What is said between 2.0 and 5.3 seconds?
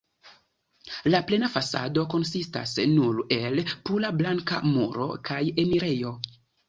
konsistas nur el pura blanka muro